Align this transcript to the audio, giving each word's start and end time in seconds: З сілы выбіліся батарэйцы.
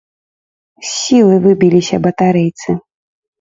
З 0.85 0.93
сілы 1.01 1.35
выбіліся 1.43 2.01
батарэйцы. 2.07 2.77